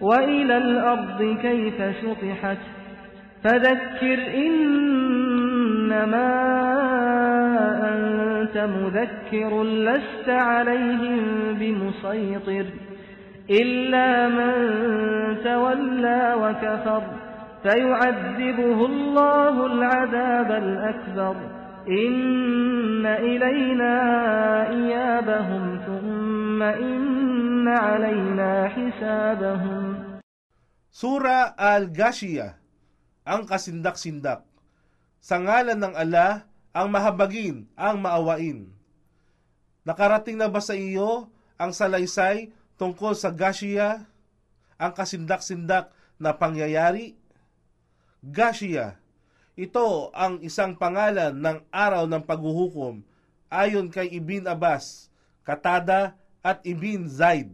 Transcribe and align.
وإلى 0.00 0.56
الأرض 0.56 1.36
كيف 1.42 1.96
سطحت 1.96 2.58
فذكر 3.44 4.18
إنما 4.34 6.26
أنت 7.88 8.58
مذكر 8.58 9.62
لست 9.62 10.28
عليهم 10.28 11.20
بمسيطر 11.60 12.66
إلا 13.50 14.28
من 14.28 14.52
تولى 15.44 16.34
وكفر 16.42 17.02
فيعذبه 17.62 18.86
الله 18.86 19.66
العذاب 19.66 20.52
الأكبر 20.52 21.55
إن 21.87 23.05
إلينا 23.05 23.95
إيابهم 24.69 25.63
ثم 25.85 26.59
إن 26.61 27.67
علينا 27.67 28.51
حسابهم 28.69 30.11
Sura 30.91 31.55
Al-Gashiyah, 31.55 32.59
ang 33.23 33.47
kasindak-sindak. 33.47 34.43
Sa 35.23 35.39
ngalan 35.39 35.79
ng 35.79 35.95
ala, 35.95 36.43
ang 36.75 36.91
mahabagin, 36.91 37.63
ang 37.79 38.03
maawain. 38.03 38.67
Nakarating 39.87 40.35
na 40.35 40.51
ba 40.51 40.59
sa 40.59 40.75
iyo 40.75 41.31
ang 41.55 41.71
salaysay 41.71 42.51
tungkol 42.75 43.15
sa 43.15 43.31
Gashiyah, 43.31 44.03
ang 44.75 44.91
kasindak-sindak 44.91 45.95
na 46.19 46.35
pangyayari? 46.35 47.15
Gashiyah, 48.19 48.99
ito 49.56 50.12
ang 50.12 50.36
isang 50.44 50.76
pangalan 50.76 51.32
ng 51.32 51.64
araw 51.72 52.04
ng 52.04 52.20
paghuhukom 52.20 53.00
ayon 53.48 53.88
kay 53.88 54.12
Ibn 54.20 54.52
Abbas, 54.52 55.08
Katada 55.48 56.12
at 56.44 56.60
Ibn 56.60 57.08
Zaid. 57.08 57.48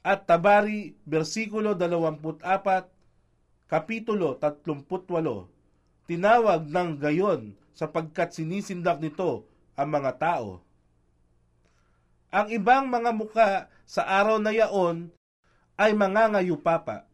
At 0.00 0.24
Tabari, 0.24 0.96
versikulo 1.04 1.76
24, 1.76 2.40
kapitulo 3.68 4.40
38, 4.40 6.08
tinawag 6.08 6.64
ng 6.64 6.90
gayon 6.96 7.52
sapagkat 7.76 8.32
sinisindak 8.32 8.96
nito 8.96 9.44
ang 9.76 9.92
mga 9.92 10.16
tao. 10.16 10.64
Ang 12.32 12.56
ibang 12.56 12.88
mga 12.88 13.10
muka 13.12 13.48
sa 13.84 14.08
araw 14.08 14.40
na 14.40 14.54
yaon 14.54 15.12
ay 15.76 15.92
mga 15.92 16.32
ngayupapa. 16.32 17.04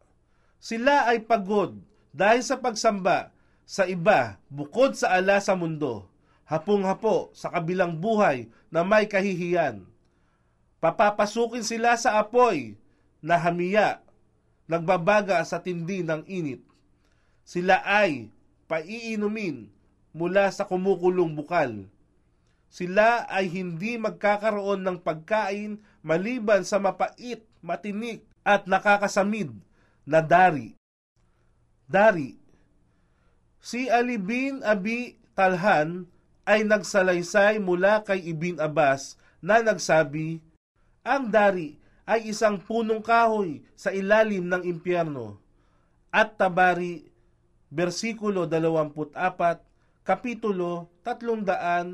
Sila 0.63 1.11
ay 1.11 1.19
pagod 1.19 1.75
dahil 2.15 2.39
sa 2.39 2.55
pagsamba 2.55 3.32
sa 3.63 3.87
iba 3.87 4.37
bukod 4.51 4.95
sa 4.95 5.15
ala 5.15 5.39
sa 5.39 5.55
mundo, 5.55 6.07
hapong-hapo 6.43 7.31
sa 7.31 7.49
kabilang 7.49 7.95
buhay 7.95 8.51
na 8.67 8.83
may 8.83 9.07
kahihiyan. 9.07 9.83
Papapasukin 10.83 11.63
sila 11.63 11.95
sa 11.95 12.19
apoy 12.19 12.75
na 13.23 13.39
hamiya, 13.39 14.03
nagbabaga 14.67 15.39
sa 15.47 15.63
tindi 15.63 16.03
ng 16.03 16.27
init. 16.27 16.59
Sila 17.47 17.79
ay 17.83 18.27
paiinumin 18.67 19.71
mula 20.11 20.51
sa 20.51 20.67
kumukulong 20.67 21.31
bukal. 21.33 21.87
Sila 22.73 23.29
ay 23.29 23.47
hindi 23.47 23.95
magkakaroon 24.01 24.81
ng 24.81 24.97
pagkain 24.99 25.79
maliban 26.01 26.65
sa 26.65 26.81
mapait, 26.81 27.45
matinik 27.63 28.25
at 28.43 28.67
nakakasamid 28.67 29.53
na 30.03 30.19
dari. 30.19 30.75
Dari. 31.87 32.42
Si 33.63 33.87
Ali 33.87 34.19
bin 34.19 34.59
Abi 34.59 35.15
Talhan 35.39 36.03
ay 36.43 36.67
nagsalaysay 36.67 37.63
mula 37.63 38.03
kay 38.03 38.19
Ibn 38.35 38.59
Abbas 38.59 39.15
na 39.39 39.63
nagsabi, 39.63 40.43
Ang 41.07 41.31
dari 41.31 41.79
ay 42.03 42.27
isang 42.27 42.59
punong 42.59 42.99
kahoy 42.99 43.63
sa 43.79 43.95
ilalim 43.95 44.51
ng 44.51 44.67
impyerno. 44.67 45.39
At 46.11 46.35
Tabari, 46.35 47.07
versikulo 47.71 48.43
24, 48.51 49.15
kapitulo 50.03 50.91
385. 51.07 51.87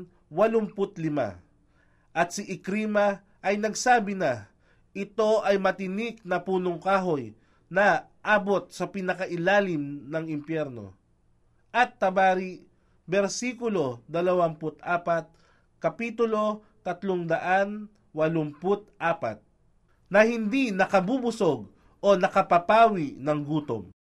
At 2.10 2.34
si 2.34 2.50
Ikrima 2.50 3.22
ay 3.38 3.62
nagsabi 3.62 4.18
na, 4.18 4.50
ito 4.90 5.38
ay 5.46 5.54
matinik 5.62 6.18
na 6.26 6.42
punong 6.42 6.82
kahoy 6.82 7.30
na 7.70 8.10
abot 8.26 8.66
sa 8.74 8.90
pinakailalim 8.90 10.10
ng 10.10 10.26
impyerno. 10.34 10.98
At 11.70 12.02
Tabari, 12.02 12.66
versikulo 13.06 14.02
24, 14.10 14.82
kapitulo 15.78 16.66
384 16.82 18.10
na 20.10 20.20
hindi 20.26 20.74
nakabubusog 20.74 21.70
o 22.02 22.08
nakapapawi 22.18 23.14
ng 23.14 23.40
gutom. 23.46 23.94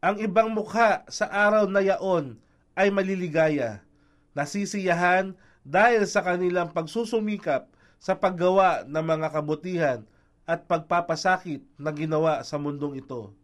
Ang 0.00 0.16
ibang 0.24 0.48
mukha 0.48 1.04
sa 1.12 1.28
araw 1.28 1.68
na 1.68 1.84
yaon 1.84 2.40
ay 2.72 2.88
maliligaya, 2.88 3.84
nasisiyahan 4.32 5.36
dahil 5.60 6.08
sa 6.08 6.24
kanilang 6.24 6.72
pagsusumikap 6.72 7.68
sa 8.00 8.16
paggawa 8.16 8.88
ng 8.88 9.04
mga 9.04 9.28
kabutihan 9.28 10.00
at 10.48 10.64
pagpapasakit 10.64 11.60
na 11.76 11.92
ginawa 11.92 12.40
sa 12.40 12.56
mundong 12.56 12.96
ito. 12.96 13.36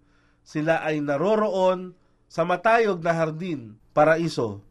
Sila 0.49 0.81
ay 0.81 1.05
naroroon 1.05 1.93
sa 2.27 2.43
matayog 2.43 3.01
na 3.01 3.15
hardin, 3.15 3.75
paraiso. 3.95 4.63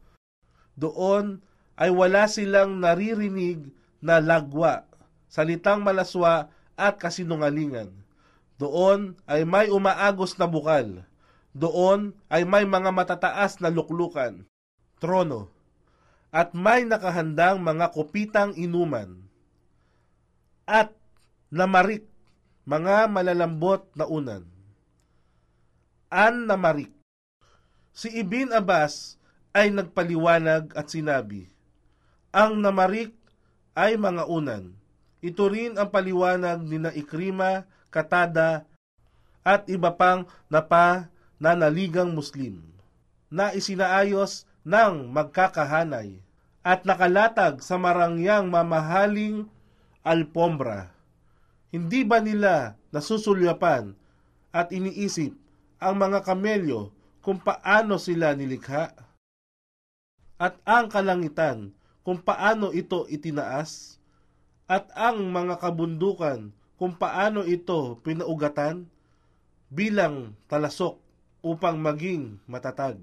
Doon 0.76 1.40
ay 1.76 1.92
wala 1.92 2.28
silang 2.28 2.80
naririnig 2.80 3.72
na 4.04 4.20
lagwa, 4.20 4.88
salitang 5.32 5.84
malaswa 5.84 6.52
at 6.76 7.00
kasinungalingan. 7.00 7.92
Doon 8.56 9.20
ay 9.28 9.44
may 9.44 9.68
umaagos 9.68 10.40
na 10.40 10.48
bukal. 10.48 11.04
Doon 11.56 12.16
ay 12.28 12.44
may 12.44 12.68
mga 12.68 12.92
matataas 12.92 13.64
na 13.64 13.72
luklukan, 13.72 14.44
trono, 15.00 15.52
at 16.32 16.52
may 16.52 16.84
nakahandang 16.84 17.64
mga 17.64 17.96
kupitang 17.96 18.52
inuman. 18.60 19.24
At 20.68 20.92
namarik, 21.48 22.08
mga 22.68 23.08
malalambot 23.08 23.88
na 23.96 24.04
unan. 24.04 24.44
An 26.12 26.48
namarik. 26.48 26.95
Si 27.96 28.12
Ibn 28.12 28.52
Abbas 28.52 29.16
ay 29.56 29.72
nagpaliwanag 29.72 30.76
at 30.76 30.92
sinabi, 30.92 31.48
Ang 32.36 32.60
namarik 32.60 33.16
ay 33.72 33.96
mga 33.96 34.28
unan 34.28 34.76
ito 35.26 35.50
rin 35.50 35.74
ang 35.74 35.90
paliwanag 35.90 36.62
ni 36.62 36.78
na 36.78 36.94
Ikrima, 36.94 37.66
Katada, 37.90 38.70
at 39.42 39.66
iba 39.66 39.90
pang 39.90 40.30
napa 40.54 41.10
na 41.42 41.58
naligang 41.58 42.14
Muslim 42.14 42.62
na 43.34 43.50
isinaayos 43.50 44.46
ng 44.62 45.10
magkakahanay 45.10 46.22
at 46.62 46.86
nakalatag 46.86 47.58
sa 47.66 47.82
marangyang 47.82 48.54
mamahaling 48.54 49.50
alpombra. 50.06 50.94
Hindi 51.74 52.06
ba 52.06 52.22
nila 52.22 52.78
nasusulyapan 52.94 53.98
at 54.54 54.70
iniisip 54.70 55.34
ang 55.82 55.98
mga 55.98 56.22
kamelyo 56.22 56.94
kung 57.26 57.42
paano 57.42 57.98
sila 57.98 58.38
nilikha? 58.38 58.94
At 60.38 60.62
ang 60.62 60.94
kalangitan 60.94 61.74
kung 62.06 62.22
paano 62.22 62.70
ito 62.70 63.10
itinaas? 63.10 63.98
At 64.70 64.94
ang 64.94 65.34
mga 65.34 65.58
kabundukan 65.58 66.54
kung 66.78 66.94
paano 66.94 67.42
ito 67.42 67.98
pinaugatan 68.06 68.86
bilang 69.74 70.38
talasok 70.46 71.02
upang 71.42 71.82
maging 71.82 72.38
matatag? 72.46 73.02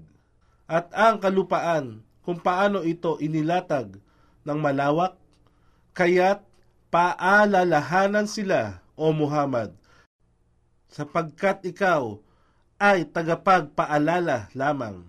At 0.71 0.87
ang 0.95 1.19
kalupaan 1.19 1.99
kung 2.23 2.39
paano 2.39 2.79
ito 2.79 3.19
inilatag 3.19 3.99
ng 4.47 4.59
malawak? 4.63 5.19
Kaya't 5.91 6.39
paalalahanan 6.87 8.31
sila, 8.31 8.79
O 8.95 9.11
Muhammad, 9.11 9.75
sapagkat 10.87 11.65
ikaw 11.65 12.21
ay 12.83 13.07
tagapagpaalala 13.07 14.51
lamang. 14.51 15.07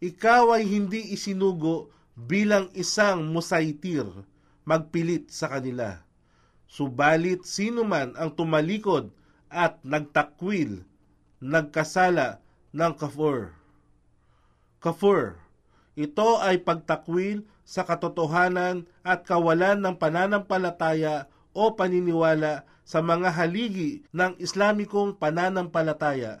Ikaw 0.00 0.56
ay 0.56 0.64
hindi 0.64 1.12
isinugo 1.12 1.92
bilang 2.16 2.72
isang 2.72 3.28
musaitir 3.28 4.08
magpilit 4.64 5.28
sa 5.28 5.52
kanila. 5.52 6.00
Subalit 6.64 7.44
sino 7.44 7.84
man 7.84 8.16
ang 8.16 8.32
tumalikod 8.32 9.12
at 9.52 9.76
nagtakwil, 9.84 10.80
nagkasala 11.44 12.40
ng 12.72 12.92
kafur. 12.96 13.52
Kafur, 14.80 15.36
ito 15.92 16.40
ay 16.40 16.64
pagtakwil 16.64 17.44
sa 17.68 17.84
katotohanan 17.84 18.88
at 19.04 19.28
kawalan 19.28 19.76
ng 19.76 19.94
pananampalataya 20.00 21.28
o 21.52 21.76
paniniwala 21.76 22.64
sa 22.82 23.04
mga 23.04 23.28
haligi 23.28 24.08
ng 24.10 24.40
Islamikong 24.40 25.20
pananampalataya. 25.20 26.40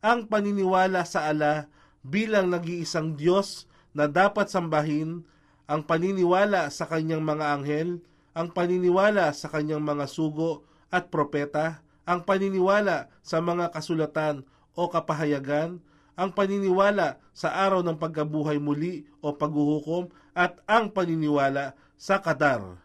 Ang 0.00 0.32
paniniwala 0.32 1.04
sa 1.04 1.28
ala 1.28 1.68
bilang 2.00 2.48
nag-iisang 2.48 3.20
Diyos 3.20 3.68
na 3.92 4.08
dapat 4.08 4.48
sambahin, 4.48 5.28
ang 5.68 5.84
paniniwala 5.84 6.72
sa 6.72 6.88
kanyang 6.88 7.20
mga 7.20 7.46
anghel, 7.52 8.00
ang 8.32 8.48
paniniwala 8.48 9.28
sa 9.36 9.52
kanyang 9.52 9.84
mga 9.84 10.08
sugo 10.08 10.64
at 10.88 11.12
propeta, 11.12 11.84
ang 12.08 12.24
paniniwala 12.24 13.12
sa 13.20 13.44
mga 13.44 13.76
kasulatan 13.76 14.48
o 14.72 14.88
kapahayagan, 14.88 15.84
ang 16.16 16.30
paniniwala 16.32 17.20
sa 17.36 17.52
araw 17.60 17.84
ng 17.84 18.00
pagkabuhay 18.00 18.56
muli 18.56 19.04
o 19.20 19.36
paghuhukom 19.36 20.08
at 20.32 20.64
ang 20.64 20.96
paniniwala 20.96 21.76
sa 22.00 22.24
kadar, 22.24 22.80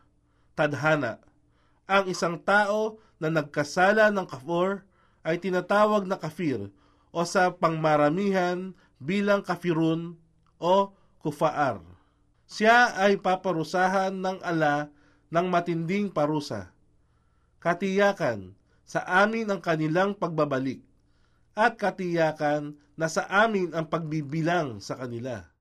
tadhana. 0.51 1.23
Ang 1.87 2.11
isang 2.11 2.43
tao 2.43 2.99
na 3.23 3.31
nagkasala 3.31 4.11
ng 4.11 4.27
kafir 4.27 4.83
ay 5.23 5.39
tinatawag 5.39 6.03
na 6.03 6.19
kafir 6.19 6.75
o 7.15 7.23
sa 7.23 7.55
pangmaramihan 7.55 8.75
bilang 8.99 9.39
kafirun 9.39 10.19
o 10.59 10.91
kufaar. 11.23 11.79
Siya 12.43 12.91
ay 12.99 13.15
paparusahan 13.23 14.11
ng 14.11 14.43
ala 14.43 14.91
ng 15.31 15.47
matinding 15.47 16.11
parusa. 16.11 16.75
Katiyakan 17.63 18.53
sa 18.83 19.01
amin 19.23 19.47
ang 19.47 19.63
kanilang 19.63 20.13
pagbabalik 20.13 20.83
at 21.55 21.79
katiyakan 21.79 22.75
na 22.99 23.07
sa 23.07 23.23
amin 23.31 23.71
ang 23.71 23.87
pagbibilang 23.87 24.83
sa 24.83 24.99
kanila. 24.99 25.54